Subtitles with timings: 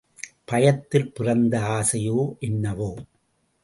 [0.45, 2.17] பயத்தில் பிறந்த ஆசையோ
[2.39, 2.91] என்னவோ?